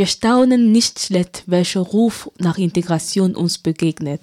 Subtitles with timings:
[0.00, 4.22] Wir staunen nicht schlecht, welcher Ruf nach Integration uns begegnet.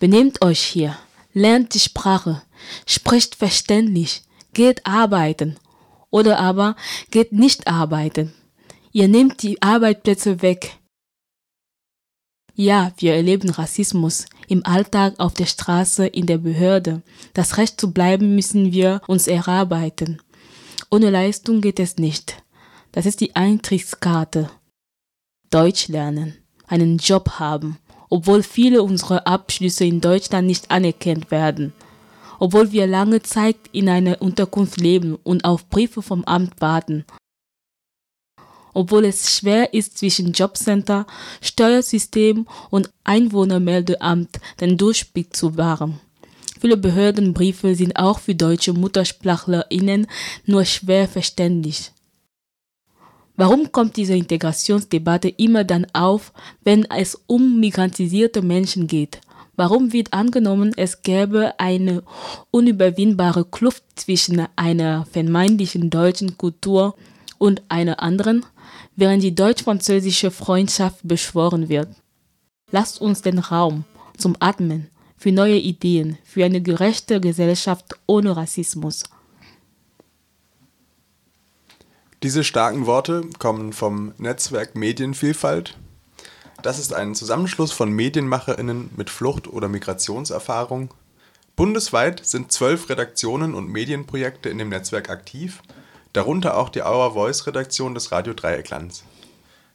[0.00, 0.98] Benehmt euch hier,
[1.32, 2.42] lernt die Sprache,
[2.84, 4.24] spricht verständlich,
[4.54, 5.54] geht arbeiten
[6.10, 6.74] oder aber
[7.12, 8.34] geht nicht arbeiten.
[8.90, 10.80] Ihr nehmt die Arbeitsplätze weg.
[12.56, 17.02] Ja, wir erleben Rassismus im Alltag, auf der Straße, in der Behörde.
[17.34, 20.20] Das Recht zu bleiben müssen wir uns erarbeiten.
[20.90, 22.42] Ohne Leistung geht es nicht.
[22.90, 24.50] Das ist die Eintrittskarte.
[25.54, 26.34] Deutsch lernen,
[26.66, 27.78] einen Job haben,
[28.10, 31.72] obwohl viele unserer Abschlüsse in Deutschland nicht anerkannt werden.
[32.40, 37.04] Obwohl wir lange Zeit in einer Unterkunft leben und auf Briefe vom Amt warten
[38.74, 41.06] obwohl es schwer ist, zwischen Jobcenter,
[41.40, 46.00] Steuersystem und Einwohnermeldeamt den Durchblick zu wahren.
[46.60, 50.06] Viele Behördenbriefe sind auch für deutsche MuttersprachlerInnen
[50.44, 51.93] nur schwer verständlich.
[53.36, 59.20] Warum kommt diese Integrationsdebatte immer dann auf, wenn es um migrantisierte Menschen geht?
[59.56, 62.02] Warum wird angenommen, es gäbe eine
[62.50, 66.96] unüberwindbare Kluft zwischen einer vermeintlichen deutschen Kultur
[67.38, 68.44] und einer anderen?
[68.96, 71.88] während die deutsch-französische Freundschaft beschworen wird.
[72.70, 73.84] Lasst uns den Raum
[74.16, 79.04] zum Atmen für neue Ideen, für eine gerechte Gesellschaft ohne Rassismus.
[82.24, 85.76] Diese starken Worte kommen vom Netzwerk Medienvielfalt.
[86.62, 90.88] Das ist ein Zusammenschluss von Medienmacherinnen mit Flucht- oder Migrationserfahrung.
[91.54, 95.60] Bundesweit sind zwölf Redaktionen und Medienprojekte in dem Netzwerk aktiv
[96.14, 99.04] darunter auch die Our Voice Redaktion des Radio Dreiecklands.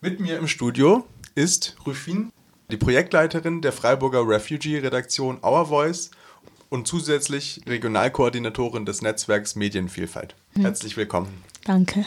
[0.00, 2.30] Mit mir im Studio ist Rufin,
[2.70, 6.12] die Projektleiterin der Freiburger Refugee Redaktion Our Voice
[6.68, 10.34] und zusätzlich Regionalkoordinatorin des Netzwerks Medienvielfalt.
[10.54, 10.62] Hm.
[10.62, 11.44] Herzlich willkommen.
[11.64, 12.04] Danke.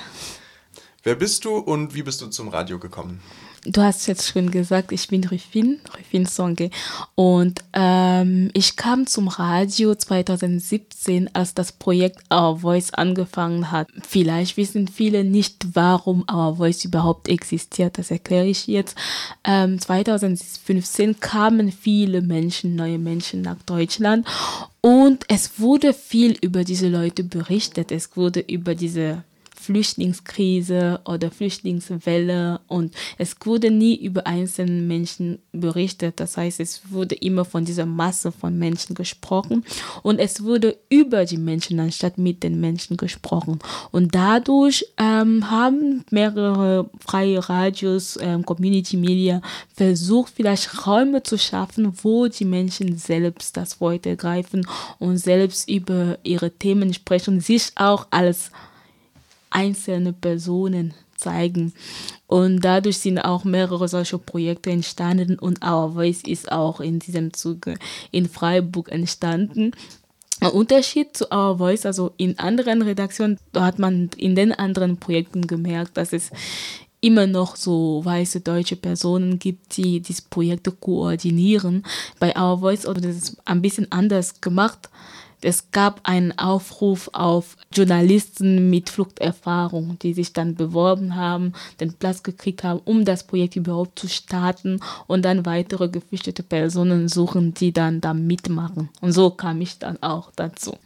[1.04, 3.22] Wer bist du und wie bist du zum Radio gekommen?
[3.66, 6.70] Du hast jetzt schon gesagt, ich bin Rufin, Rufin Songe.
[7.16, 13.88] Und ähm, ich kam zum Radio 2017, als das Projekt Our Voice angefangen hat.
[14.08, 17.98] Vielleicht wissen viele nicht, warum Our Voice überhaupt existiert.
[17.98, 18.98] Das erkläre ich jetzt.
[19.44, 24.28] Ähm, 2015 kamen viele Menschen, neue Menschen nach Deutschland.
[24.82, 27.92] Und es wurde viel über diese Leute berichtet.
[27.92, 29.24] Es wurde über diese
[29.70, 36.20] Flüchtlingskrise oder Flüchtlingswelle und es wurde nie über einzelne Menschen berichtet.
[36.20, 39.64] Das heißt, es wurde immer von dieser Masse von Menschen gesprochen
[40.02, 43.60] und es wurde über die Menschen anstatt mit den Menschen gesprochen.
[43.92, 49.40] Und dadurch ähm, haben mehrere freie Radios, ähm, Community Media
[49.76, 54.66] versucht, vielleicht Räume zu schaffen, wo die Menschen selbst das Wort ergreifen
[54.98, 58.50] und selbst über ihre Themen sprechen, sich auch als
[59.50, 61.74] einzelne Personen zeigen.
[62.28, 67.34] Und dadurch sind auch mehrere solche Projekte entstanden und Our Voice ist auch in diesem
[67.34, 67.76] Zuge
[68.12, 69.72] in Freiburg entstanden.
[70.42, 74.98] Ein Unterschied zu Our Voice, also in anderen Redaktionen, da hat man in den anderen
[74.98, 76.32] Projekten gemerkt, dass es
[77.02, 81.84] immer noch so weiße deutsche Personen gibt, die diese Projekte koordinieren.
[82.20, 84.90] Bei Our Voice das ist ein bisschen anders gemacht.
[85.42, 92.24] Es gab einen Aufruf auf Journalisten mit Fluchterfahrung, die sich dann beworben haben, den Platz
[92.24, 97.72] gekriegt haben, um das Projekt überhaupt zu starten und dann weitere geflüchtete Personen suchen, die
[97.72, 98.90] dann da mitmachen.
[99.02, 100.78] Und so kam ich dann auch dazu.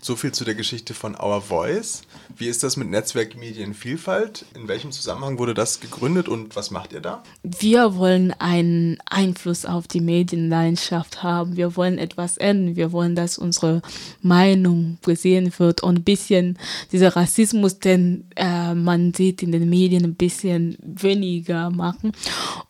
[0.00, 2.02] So viel zu der Geschichte von Our Voice.
[2.36, 4.44] Wie ist das mit Netzwerk Medienvielfalt?
[4.54, 7.24] In welchem Zusammenhang wurde das gegründet und was macht ihr da?
[7.42, 11.56] Wir wollen einen Einfluss auf die Medienlandschaft haben.
[11.56, 12.76] Wir wollen etwas ändern.
[12.76, 13.82] Wir wollen, dass unsere
[14.22, 16.58] Meinung gesehen wird und ein bisschen
[16.92, 22.12] dieser Rassismus, den äh, man sieht in den Medien, ein bisschen weniger machen.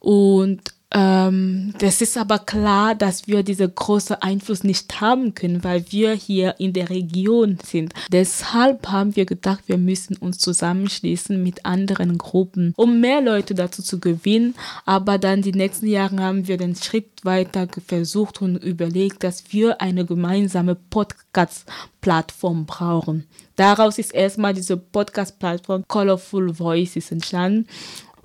[0.00, 5.84] Und ähm, das ist aber klar, dass wir diesen großen Einfluss nicht haben können, weil
[5.91, 7.93] wir hier in der Region sind.
[8.10, 13.82] Deshalb haben wir gedacht, wir müssen uns zusammenschließen mit anderen Gruppen, um mehr Leute dazu
[13.82, 14.54] zu gewinnen.
[14.86, 19.83] Aber dann die nächsten Jahre haben wir den Schritt weiter versucht und überlegt, dass wir
[19.83, 23.27] eine gemeinsame Podcast-Plattform brauchen.
[23.57, 27.66] Daraus ist erstmal diese Podcast-Plattform Colorful Voices entstanden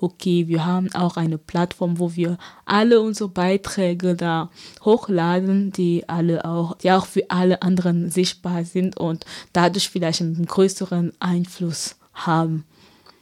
[0.03, 4.51] okay, wir haben auch eine Plattform, wo wir alle unsere Beiträge da
[4.83, 10.45] hochladen, die alle auch, die auch für alle anderen sichtbar sind und dadurch vielleicht einen
[10.45, 12.65] größeren Einfluss haben.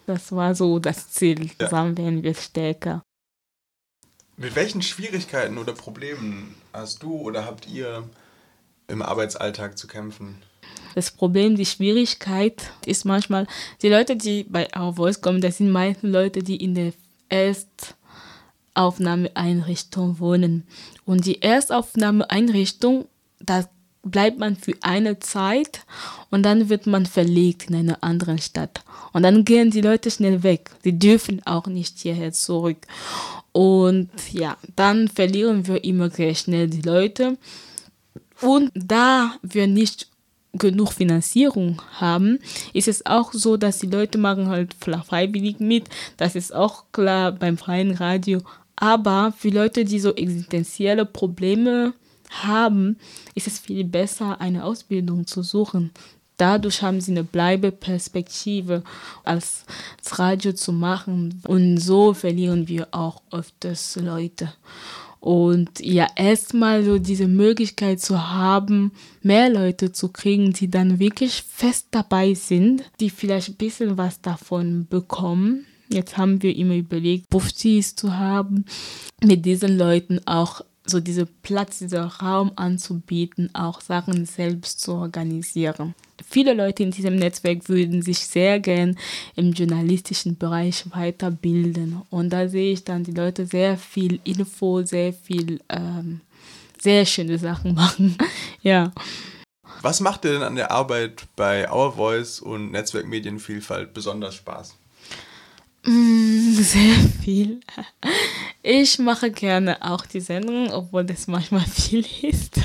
[0.08, 1.52] Das war so das Ziel.
[1.60, 3.04] Zusammen werden wir stärker.
[4.38, 8.10] Mit welchen Schwierigkeiten oder Problemen hast du oder habt ihr
[8.88, 10.42] im Arbeitsalltag zu kämpfen?
[10.96, 13.48] Das Problem, die Schwierigkeit ist manchmal,
[13.82, 16.94] die Leute, die bei Our Voice kommen, das sind meistens Leute, die in der
[17.30, 20.68] Erstaufnahmeeinrichtung wohnen.
[21.06, 23.08] Und die Erstaufnahmeeinrichtung,
[23.40, 23.68] da
[24.04, 25.86] bleibt man für eine Zeit
[26.30, 28.84] und dann wird man verlegt in eine andere Stadt.
[29.14, 30.72] Und dann gehen die Leute schnell weg.
[30.84, 32.88] Sie dürfen auch nicht hierher zurück.
[33.52, 37.38] Und ja, dann verlieren wir immer sehr schnell die Leute.
[38.42, 40.08] Und da wir nicht
[40.54, 42.40] genug Finanzierung haben,
[42.74, 45.90] ist es auch so, dass die Leute machen halt freiwillig mit.
[46.18, 48.42] Das ist auch klar beim freien Radio.
[48.76, 51.94] Aber für Leute, die so existenzielle Probleme
[52.30, 52.98] haben,
[53.36, 55.92] ist es viel besser, eine Ausbildung zu suchen.
[56.38, 58.84] Dadurch haben sie eine Bleibeperspektive
[59.24, 59.64] als
[60.14, 61.40] Radio zu machen.
[61.46, 64.52] Und so verlieren wir auch öfters Leute.
[65.22, 68.92] Und ja, erstmal so diese Möglichkeit zu haben,
[69.22, 74.20] mehr Leute zu kriegen, die dann wirklich fest dabei sind, die vielleicht ein bisschen was
[74.22, 75.68] davon bekommen.
[75.90, 78.66] Jetzt haben wir immer überlegt, Buftis zu haben,
[79.24, 85.94] mit diesen Leuten auch so diese Platz, dieser Raum anzubieten, auch Sachen selbst zu organisieren.
[86.32, 88.98] Viele Leute in diesem Netzwerk würden sich sehr gern
[89.36, 92.02] im journalistischen Bereich weiterbilden.
[92.10, 96.22] Und da sehe ich dann die Leute sehr viel Info, sehr viel, ähm,
[96.80, 98.18] sehr schöne Sachen machen.
[98.62, 98.94] ja.
[99.82, 104.78] Was macht dir denn an der Arbeit bei Our Voice und Netzwerkmedienvielfalt besonders Spaß?
[105.84, 107.60] Mm, sehr viel.
[108.64, 112.62] Ich mache gerne auch die Sendung, obwohl das manchmal viel ist.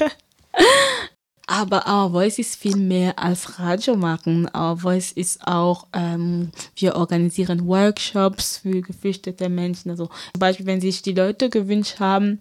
[1.46, 4.50] Aber Our Voice ist viel mehr als Radio machen.
[4.52, 9.90] Our Voice ist auch, ähm, wir organisieren Workshops für geflüchtete Menschen.
[9.90, 12.40] Also zum Beispiel, wenn sich die Leute gewünscht haben,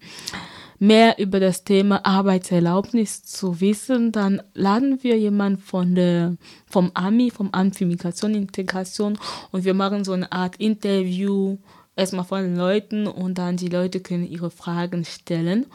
[0.80, 6.36] mehr über das Thema Arbeitserlaubnis zu wissen, dann laden wir jemanden von der,
[6.66, 9.18] vom AMI, vom Amt für Migration und Integration
[9.51, 11.58] und wir machen so eine Art Interview
[11.95, 15.65] erstmal von den Leuten und dann die Leute können ihre Fragen stellen.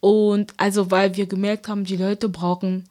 [0.00, 2.84] Und also, weil wir gemerkt haben, die Leute brauchen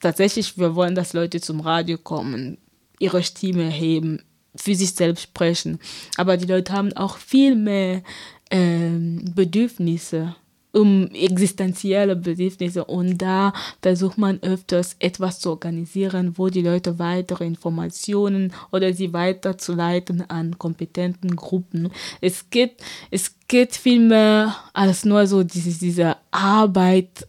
[0.00, 2.58] tatsächlich, wir wollen, dass Leute zum Radio kommen,
[2.98, 4.22] ihre Stimme heben,
[4.56, 5.80] für sich selbst sprechen.
[6.16, 8.02] Aber die Leute haben auch viel mehr
[8.50, 10.36] ähm, Bedürfnisse
[10.74, 17.46] um existenzielle Bedürfnisse und da versucht man öfters etwas zu organisieren, wo die Leute weitere
[17.46, 21.90] Informationen oder sie weiterzuleiten an kompetenten Gruppen.
[22.20, 27.26] Es geht, es geht viel mehr als nur so diese, diese Arbeit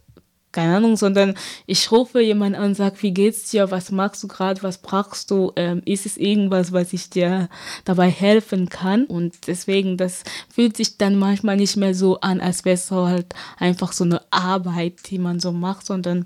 [0.56, 1.36] keine Ahnung, sondern
[1.68, 5.30] ich rufe jemanden an und sage, wie geht's dir, was magst du gerade, was brauchst
[5.30, 7.50] du, ähm, ist es irgendwas, was ich dir
[7.84, 9.06] dabei helfen kann?
[9.06, 13.36] Und deswegen, das fühlt sich dann manchmal nicht mehr so an, als wäre es halt
[13.58, 16.26] einfach so eine Arbeit, die man so macht, sondern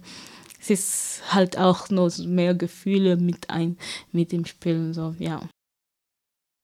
[0.61, 3.77] es ist halt auch nur mehr Gefühle mit ein,
[4.11, 5.41] mit dem Spielen, so, ja.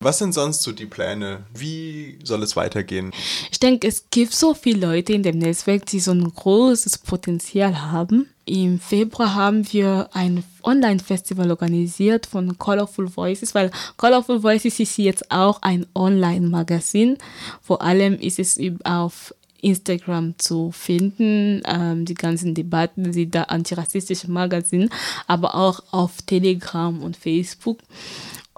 [0.00, 1.46] Was sind sonst so die Pläne?
[1.54, 3.12] Wie soll es weitergehen?
[3.50, 7.80] Ich denke, es gibt so viele Leute in dem Netzwerk, die so ein großes Potenzial
[7.80, 8.28] haben.
[8.44, 15.30] Im Februar haben wir ein Online-Festival organisiert von Colorful Voices, weil Colorful Voices ist jetzt
[15.30, 17.16] auch ein Online-Magazin.
[17.62, 24.30] Vor allem ist es auf Instagram zu finden, ähm, die ganzen Debatten, die da antirassistische
[24.30, 24.90] Magazin,
[25.26, 27.78] aber auch auf Telegram und Facebook.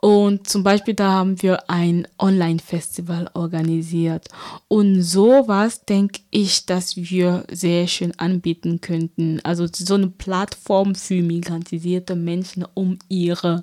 [0.01, 4.29] Und zum Beispiel da haben wir ein Online-Festival organisiert.
[4.69, 9.41] Und sowas denke ich, dass wir sehr schön anbieten könnten.
[9.43, 13.63] Also so eine Plattform für migrantisierte Menschen, um ihre,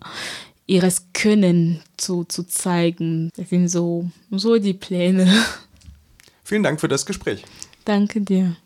[0.67, 3.29] ihres Können zu, zu zeigen.
[3.37, 5.31] Das sind so, so die Pläne.
[6.43, 7.43] Vielen Dank für das Gespräch.
[7.85, 8.57] Danke dir.